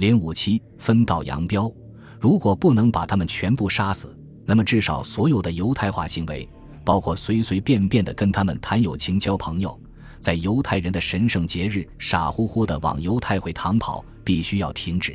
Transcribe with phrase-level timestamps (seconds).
[0.00, 1.70] 零五七分道扬镳。
[2.18, 6.48] 如果不能把他们全部杀死，那么至少所有的犹太化行为，
[6.82, 9.78] 包括随随便便的跟他们谈友情、交朋友，
[10.18, 15.14] 在犹太人的神圣节日傻乎乎的往犹太会堂跑，必须要停止。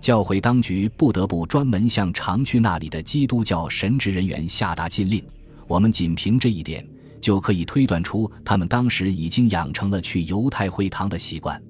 [0.00, 5.22] 教会当局不得不专门向常去那里的基督教神职人员下达禁令。
[5.68, 6.88] 我们仅凭这一点，
[7.20, 11.62] 就可以推断出他们当时已经养成了去犹太会堂的习惯。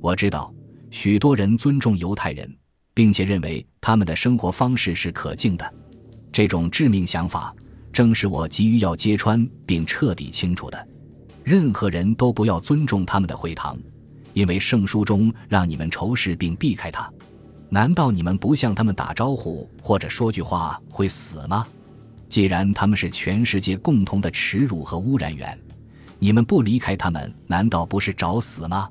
[0.00, 0.53] 我知道
[0.94, 2.48] 许多人尊重犹太人，
[2.94, 5.74] 并且认为他们的生活方式是可敬的。
[6.30, 7.52] 这种致命想法，
[7.92, 10.88] 正是我急于要揭穿并彻底清除的。
[11.42, 13.76] 任何人都不要尊重他们的会堂，
[14.34, 17.12] 因为圣书中让你们仇视并避开他。
[17.68, 21.66] 难道你们不向他们打招呼或者说句话会死吗？
[22.28, 25.58] 既然他们是全世界共同的耻辱和污染源，
[26.20, 28.88] 你们不离开他们，难道不是找死吗？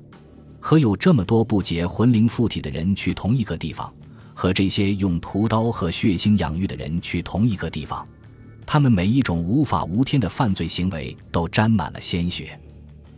[0.66, 3.92] 和有这么多不洁魂灵附体的人去同一个地方，
[4.32, 8.08] 和这些用屠刀和血腥养育的人去同一个地方，
[8.64, 12.58] 他们每一种无法无天的犯罪行为都沾满了鲜血，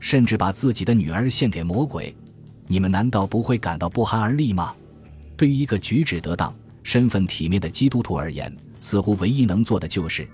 [0.01, 2.13] 甚至把自己的女儿献给魔鬼，
[2.67, 4.75] 你们难道不会感到不寒而栗吗？
[5.37, 10.29] 对于一个举止得当、身份体面的基督徒而言，似乎唯一能做的就是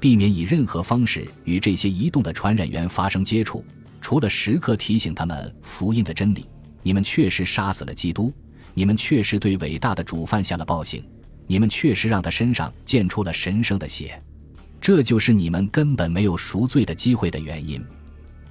[0.00, 3.64] 避免以任何方式与这些移动的传染源发生接触，
[4.00, 6.44] 除了时刻提醒他们福音的真理。
[6.86, 8.32] 你们确实杀死了基督，
[8.72, 11.02] 你们确实对伟大的主犯下了暴行，
[11.48, 14.22] 你们确实让他身上溅出了神圣的血，
[14.80, 17.84] 这就是你们根本没有赎罪的机会的原因。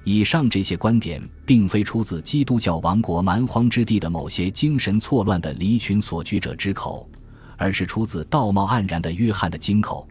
[0.04, 7.08] 以上这些观点并非出自基督教王国蛮荒之地的某些精神错乱的离群索居者之口，
[7.56, 10.06] 而是出自道貌岸然的约翰的金口。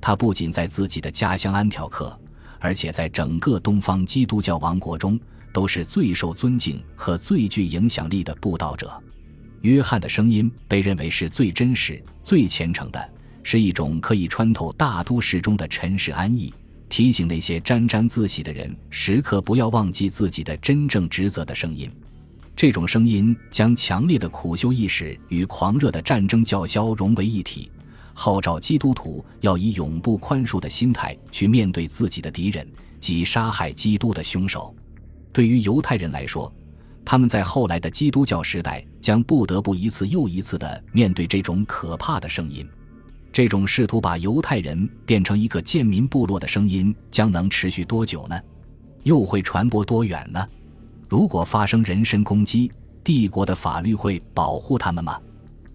[0.00, 2.18] 他不仅在自己的家乡安条克，
[2.58, 5.20] 而且在整个东方基督教王国中
[5.56, 9.02] 都是最受尊敬和最具影响力的布道者。
[9.62, 13.10] 约翰的声音被认为是最真实、最虔诚的，
[13.42, 16.52] 是一种可以穿透大都市中的尘世安逸。
[16.90, 21.90] 提醒那些沾沾自喜的人，时刻不要忘记自己的真正职责的声音。
[22.54, 27.70] 这种声音将强烈的苦修意识与狂热的战争叫嚣融为一体，
[28.12, 32.68] 号召基督徒要以永不宽恕的心态去面对自己的敌人
[33.00, 34.76] 及杀害基督的凶手。
[35.36, 36.50] 对于犹太人来说，
[37.04, 42.66] 他们在后来的基督教时代将不得不一次又一次地面对这种可怕的声音。
[43.30, 48.40] 这种试图把犹太人变成一个贱民部落的声音将能持续多久呢？
[49.02, 50.42] 又会传播多远呢？
[51.06, 52.72] 如果发生人身攻击，
[53.04, 55.20] 帝国的法律会保护他们吗？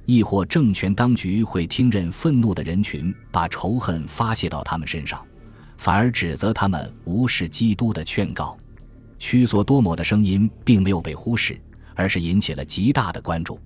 [0.08, 5.24] 亦或政权当局会听任愤怒的人群把仇恨发泄到他们身上，
[5.78, 8.58] 反而指责他们无视基督的劝告？
[9.22, 11.62] 屈索多摩的声音并没有被忽视，
[11.94, 13.60] 而是引起了极大的关注。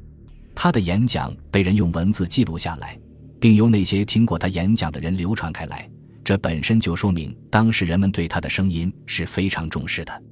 [0.53, 2.99] 他的演讲被人用文字记录下来。
[3.39, 5.87] 并由那些听过他演讲的人流传开来，
[6.23, 10.23] 这本身就说明当时人们对他的声音是非常重视的。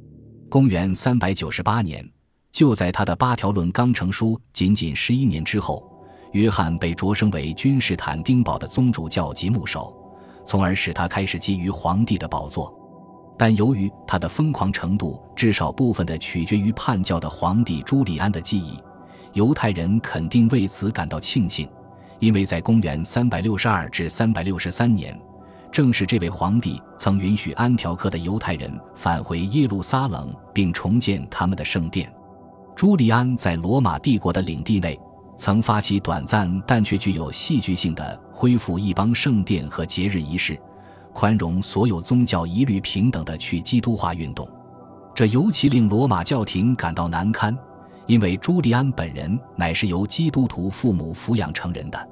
[0.50, 2.04] 公元三百九十八年，
[2.52, 5.88] 就在他的八条论刚成书仅仅十一年之后，
[6.32, 9.96] 约翰被擢升为君士坦丁堡的宗主教及牧首，
[10.44, 12.74] 从而使他开始觊觎皇帝的宝座。
[13.38, 18.78] 但由于他的疯狂程度，至少部分的取决于叛教的皇帝朱利安的记忆，
[19.34, 21.68] 犹太人肯定为此感到庆幸。
[22.20, 25.20] 因为在公元三百六十二至三百六十三年，
[25.72, 32.10] 正是这位皇帝曾允许安条克的犹太人返回耶路撒冷，并重建他们的圣殿。
[32.76, 34.98] 朱利安在罗马帝国的领地内，
[35.36, 40.58] 曾发起短暂但却具有戏剧性的恢复一邦圣殿和节日仪式，
[41.14, 44.48] 宽容所有宗教一律平等的去基督化运动。
[45.16, 47.56] 这尤其令罗马教廷感到难堪，
[48.08, 52.10] 因为朱利安本人乃是由基督徒父母抚养成人的。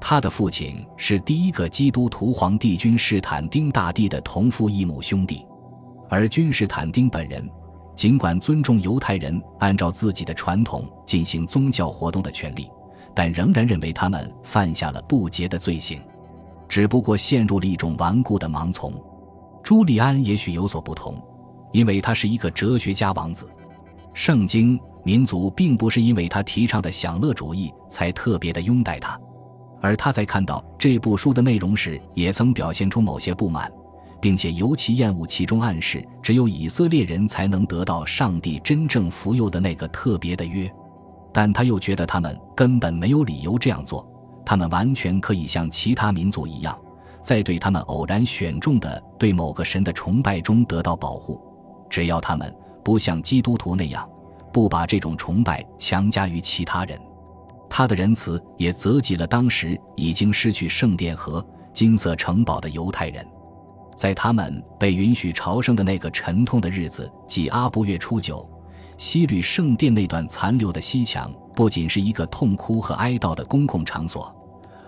[0.00, 5.44] 他的父亲是第一个基督徒皇帝君士坦丁大帝的同父异母兄弟，
[6.08, 7.44] 而君士坦丁本人
[7.96, 12.70] 尽管尊重犹太人按照自己的传统进行宗教活动的权利，
[13.14, 16.00] 但仍然认为他们犯下了不洁的罪行，
[16.68, 18.92] 只不过陷入了一种顽固的盲从。
[19.62, 21.20] 朱利安也许有所不同，
[21.72, 23.48] 因为他是一个哲学家王子。
[24.14, 29.18] 圣经民族并不是因为他提倡的享乐主义才特别的拥戴他。
[29.80, 33.70] 而他在看到这部书的内容时，也曾表现出某些不满，
[34.20, 40.68] 并且尤其厌恶其中暗示只有以色列人才能得到上帝真正福佑的那个特别的约。
[41.32, 44.08] 但他又觉得他们根本没有理由这样做，
[44.46, 46.78] 他们完全可以像其他民族一样，
[47.20, 51.38] 在对他们偶然选中的对某个神的崇拜中得到保护，
[51.90, 54.08] 只要他们不像基督徒那样，
[54.52, 56.96] 不把这种崇拜强加于其他人。
[57.68, 63.26] 他的仁慈也泽及了当时已经失去圣殿和金色城堡的犹太人。
[63.96, 68.48] 在他们被允许朝圣的那个沉痛的日子，即阿布月初九，
[68.96, 74.32] 西律圣殿那段残留的西墙，不仅是一个痛哭和哀悼的公共场所，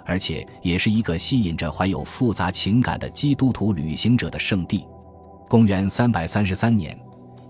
[0.08, 4.86] 而且也是一个吸引着怀有复杂情感的基督徒旅行者的圣地。
[5.50, 6.98] 公元三百三十三年，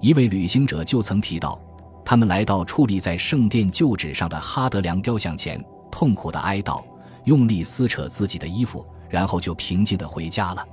[0.00, 1.56] 一位旅行者就曾提到，
[2.04, 6.82] 他们来到矗立在圣殿旧址上的哈德良雕像前，痛苦的哀悼，
[7.26, 10.66] 用力撕扯自己的衣服，然后就平静的回家了。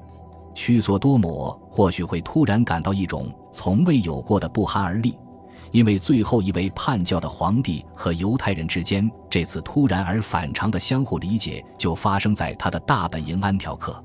[0.56, 5.16] 须索多摩或许会突然感到一种从未有过的不寒而栗，
[5.72, 14.04] 因为最后一位叛教的皇帝和犹太人之间这次突然而反常的相互理解，就发生在他的大本营安条克。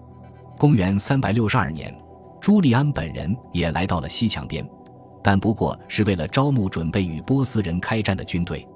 [0.58, 1.96] 公元三百六十二年，
[2.40, 4.68] 朱利安本人也来到了西墙边，
[5.22, 8.66] 但不过是为了招募准备与波斯人开战的军队。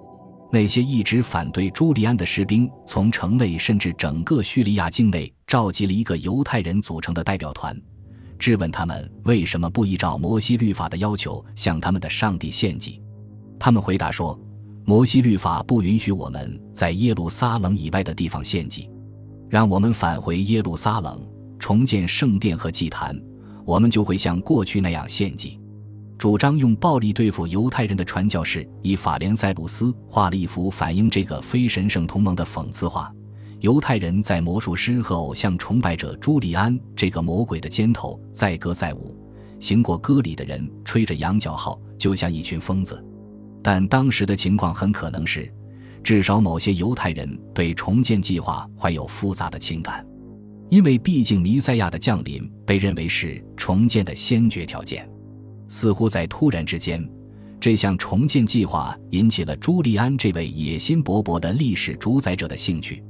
[0.52, 7.76] 那些一直反对朱利安的士兵，从城内甚至整个叙利亚境内召集了一个犹太人组成的代表团，
[8.44, 13.00] 质问他们为什么不依照摩西律法的要求向他们的上帝献祭。
[13.58, 14.38] 他们回答说
[14.85, 18.91] ：“摩西律法不允许我们在耶路撒冷以外的地方献祭，
[19.49, 21.26] 让我们返回耶路撒冷，
[21.58, 23.19] 重建圣殿和祭坛，
[23.64, 25.58] 我们就会像过去那样献祭。”
[26.19, 33.11] 主张用暴力对付犹太人的传教士以法莲塞鲁斯画了一幅反映这个非神圣同盟的讽刺画：
[33.64, 39.16] 犹太人在魔术师和偶像崇拜者朱利安这个魔鬼的肩头载歌载舞，
[39.58, 43.02] 行过歌里的人吹着羊角号，就像一群疯子。
[43.62, 45.50] 但当时的情况很可能是，
[46.02, 50.06] 至少某些犹太人对重建计划怀有复杂的情感，
[50.69, 55.08] 因为毕竟弥赛亚的降临被认为是重建的先决条件。
[55.69, 57.02] 似乎在突然之间，
[57.58, 63.02] 这项重建计划引起了朱利安这位野心勃勃的历史主宰者的兴趣，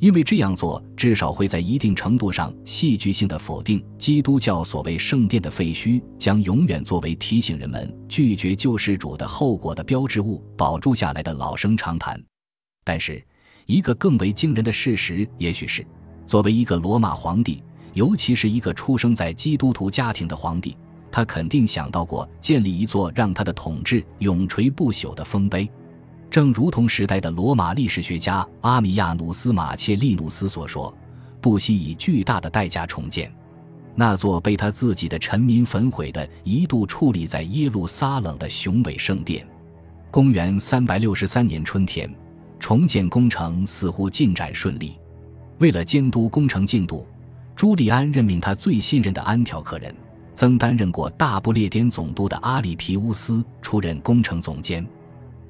[0.00, 12.18] 因为这样做至少会在一定程度上戏剧性的否定基督教所谓圣殿的废墟将永远作为提醒人们拒绝救世主的后果的标志物保住下来的老生常谈。
[12.82, 13.22] 但是，
[13.66, 15.86] 一个更为惊人的事实，也许是，
[16.26, 17.62] 作为一个罗马皇帝，
[17.92, 20.74] 尤其是一个出生在基督徒家庭的皇帝。
[21.12, 25.68] 他肯定想到过建立一座让他的统治永垂不朽的丰碑，
[26.30, 30.96] 正如同时代的罗马历史学家阿米亚努斯·马切利努斯所说
[31.42, 33.30] ：“不惜以巨大的代价重建
[33.96, 39.44] 那座被他自己的臣民焚毁的、一度矗立在耶路撒冷的雄伟圣殿。”
[40.12, 42.08] 公元三百六十三年春天，
[42.60, 44.96] 重建工程似乎进展顺利。
[45.58, 47.04] 为了监督工程进度，
[47.56, 49.92] 朱利安任命他最信任的安条克人。
[50.36, 54.86] 曾担任过大不列颠总督的阿里皮乌斯出任工程总监，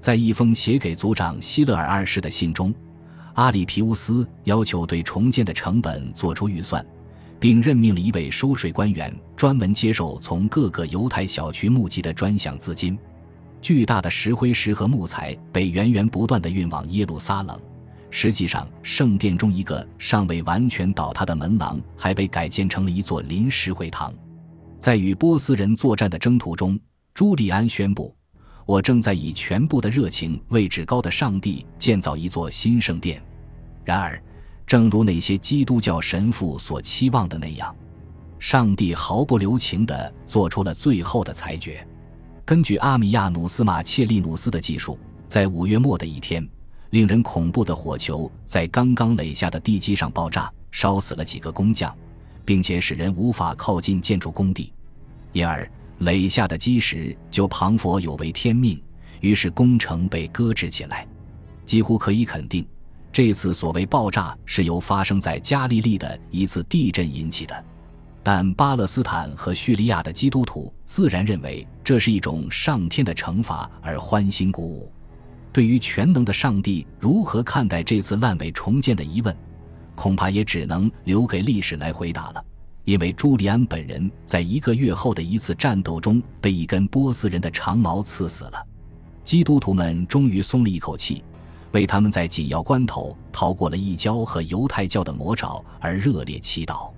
[0.00, 2.75] 在一封写给族长希勒尔二世的信中，
[3.35, 6.85] 阿里皮乌斯要求对重建的成本做出预算，
[7.38, 12.99] 并任命了一位收税官员，专门接受从各个犹太小区募集的专项资金。
[13.61, 17.61] 巨大的石灰石和木材被源源不断地运往耶路撒冷。
[18.11, 24.12] 实际上，圣殿中一个尚未完全倒塌的门廊还被改建成了一座临时会堂。
[24.79, 26.81] 在与波斯人作战的征途中，
[27.12, 28.12] 朱利安宣布
[28.67, 33.23] ：“我正在以全部的热情为至高的上帝建造一座新圣殿。”
[33.85, 34.23] 然而，
[34.67, 37.75] 正如那些基督教神父所期望的那样，
[38.38, 41.87] 上帝毫不留情地做出了最后的裁决。
[42.45, 44.99] 根据阿米亚努斯·马切利努斯的记述，
[45.29, 46.47] 在五月末的一天，
[46.90, 51.95] 令人恐怖的火球在刚刚垒下的地基上爆炸，烧死了几个工匠。
[52.43, 54.73] 并且使人无法靠近建筑工地，
[55.33, 58.83] 因而垒下的基石就庞佛有违天命，
[59.21, 61.07] 于是工程被搁置起来。
[61.64, 62.66] 几乎可以肯定，
[63.12, 67.64] 这次所谓爆炸是由发生在加利利的一次地震引起的。
[68.23, 74.92] 但巴勒斯坦和叙利亚的基督徒自然认为这是一种上天的惩罚而欢欣鼓舞。
[75.52, 79.37] 对于全能的上帝如何看待这次烂尾重建的疑问？
[79.95, 82.45] 恐怕也只能留给历史来回答了，
[82.90, 88.66] 因为朱利安本人在一个月后的一次战斗中被一根波斯人的长矛刺死了。
[89.23, 91.23] 基督徒们终于松了一口气，
[91.70, 96.90] 为他们在紧要关头逃过了异教和犹太教的魔爪而热烈祈祷。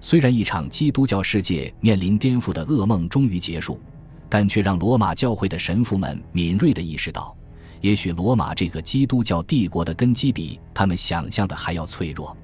[0.00, 3.80] 虽然一场基督教世界面临颠覆的噩梦终于结束，
[4.28, 7.32] 但却让罗马教会的神父们敏锐地意识到。
[7.80, 12.36] 也许罗马这个基督教帝国的根基比他们想象的还要脆弱，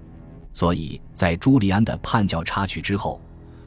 [0.55, 3.21] 所以在朱利安的叛教插曲之后，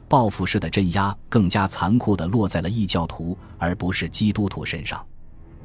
[0.08, 5.04] 报复式的镇压更加残酷地落在了异教徒而不是基督徒身上。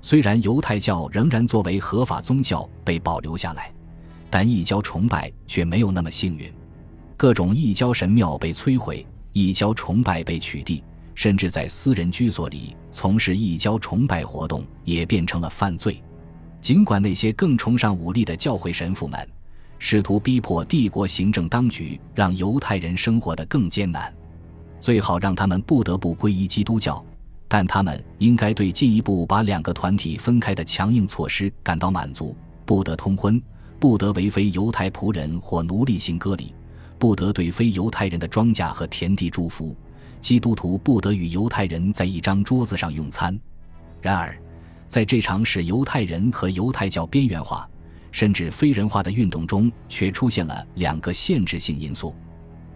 [0.01, 3.73] 虽然犹太教仍然作为合法宗教被保留下来，
[4.29, 6.53] 但异教崇拜却没有那么幸运。
[7.15, 10.83] 各种异教神庙被摧毁，异教崇拜被取缔，
[11.15, 16.03] 甚至在私人居所里从事异教崇拜活动也变成了犯罪。
[16.59, 19.25] 尽管那些更崇尚武力的教会神父们
[19.85, 24.11] 试图逼迫帝国行政当局让犹太人生活得更艰难，
[24.79, 27.03] 最好让他们不得不皈依基督教。
[27.49, 32.33] 但他们应该对进一步把两个团体分开的强硬措施感到满足：
[32.65, 33.39] 不得通婚，
[33.77, 36.55] 不得为非犹太仆人或奴隶行割礼，
[36.97, 39.75] 不得对非犹太人的庄稼和田地祝福，
[40.21, 43.37] 基督徒不得与犹太人在一张桌子上用餐。
[44.01, 44.33] 然而，
[44.87, 47.69] 在这场使犹太人和犹太教边缘化
[48.13, 52.15] 甚至非人化的运动中，却出现了两个限制性因素。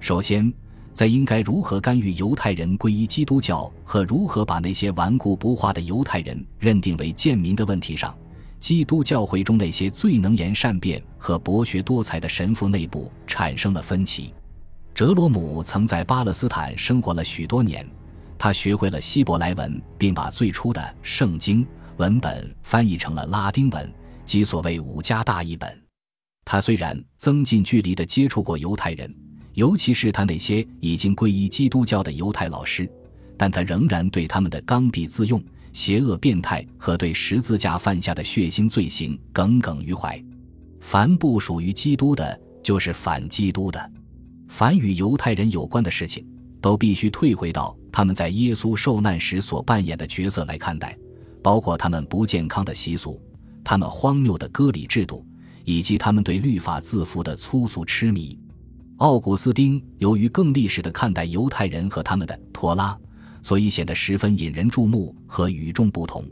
[0.02, 0.52] 首先，
[0.92, 8.18] 在应该如何干预犹太人皈依基督教和如何把那些顽固不化的犹太人认定为贱民的问题上，
[8.60, 14.34] 基督教会中那些最能言善辩和博学多才的神父内部产生了分歧。
[14.96, 17.88] 哲罗姆曾在巴勒斯坦生活了许多年，
[18.40, 21.64] 他学会了希伯来文，并把最初的圣经
[21.98, 23.94] 文本翻译成了拉丁文，
[24.28, 25.76] 即所谓五家大译本。
[26.46, 29.12] 他虽然增近距离地接触过犹太人。
[29.54, 32.88] 尤其是他那些已经皈依基督教的犹太老师，
[33.36, 35.44] 但他仍然对他们的刚愎自用、
[35.74, 40.24] 邪恶变态和对十字架犯下的血腥罪行耿耿于怀。
[40.80, 43.80] 凡不属于基督的，就是反基督的；
[44.48, 46.24] 凡与犹太人有关的事情，
[46.62, 50.96] 都必须退回到他们在耶稣受难时所扮演的角色来看待，
[51.42, 53.20] 包括他们不健康的习俗、
[53.70, 55.26] 他们荒谬的割礼制度，
[55.66, 58.40] 以及他们对律法自负的粗俗痴迷。
[59.00, 62.98] 奥古斯丁由于更历史的看待犹太人和他们的托拉，
[63.42, 66.24] 所以显得十分引人注目和与众不同。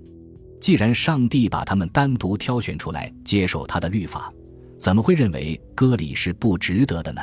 [0.61, 4.31] 既然上帝把他们单独挑选出来接受他的律法，
[4.79, 7.21] 怎么会认为割礼是不值得的呢？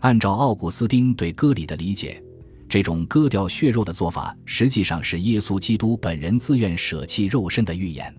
[0.00, 2.22] 按照奥古斯丁对割礼的理解，
[2.68, 8.14] 这种割掉血肉的做法实际上是耶稣基督本人自愿舍弃肉身的预言。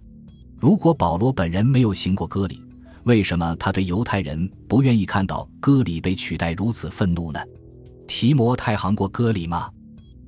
[0.61, 2.63] 如果保罗本人没有行过割礼，
[3.05, 7.39] 为什么他对犹太人不愿意看到割礼被取代如此愤怒呢？
[8.07, 9.71] 提摩太行过割礼吗？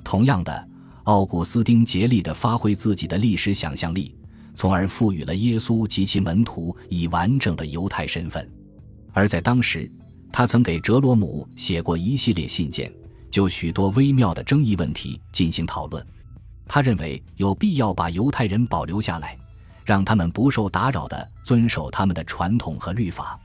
[0.03, 0.67] 同样的，
[1.03, 4.15] 奥古斯丁竭力地发挥自己的历史想象力，
[4.55, 8.49] 从而赋予了耶稣及其门徒以完整的犹太身份。
[9.11, 9.87] 而在当时，
[10.31, 12.91] 他曾给哲罗姆写过一系列信件，
[13.29, 16.03] 就许多微妙的争议问题进行讨论。
[16.67, 19.37] 他认为有必要把犹太人保留下来。
[19.85, 23.39] 让他们不受打扰地遵守他们的传统和律法，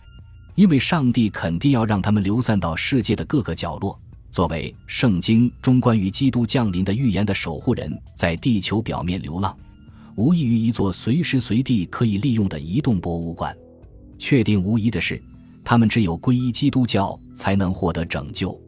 [0.54, 3.98] 因为上帝肯定要让他们流散到世界的各个角落，
[4.30, 9.56] 作为圣经中关于基督降临的预言的守护人，在地球表面流浪，
[10.16, 13.56] 无异于一座随时随地可以利用的移动博物馆。
[14.18, 15.22] 确定无疑的是，
[15.64, 18.60] 他们只有皈依基督教才能获得拯救。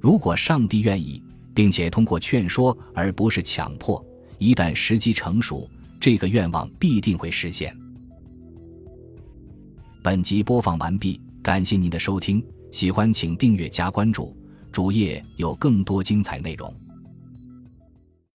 [0.00, 1.22] 如果上帝愿意，
[1.54, 4.04] 并且通过劝说而不是强迫，
[4.38, 5.68] 一旦时机成熟。
[6.00, 7.76] 这个愿望必定会实现。
[10.02, 14.36] 本集播放完毕，感谢您的收听，喜欢请订阅加关注，
[14.72, 16.72] 主页有更多精彩内容。